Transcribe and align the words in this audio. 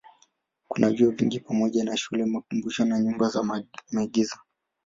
Kuna 0.67 0.89
vyuo 0.91 1.11
vingi 1.11 1.39
pamoja 1.39 1.83
na 1.83 1.97
shule, 1.97 2.25
makumbusho 2.25 2.85
na 2.85 2.99
nyumba 2.99 3.29
za 3.29 3.43
maigizo. 3.91 4.35